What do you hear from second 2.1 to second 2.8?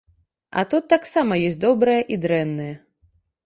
і дрэнная.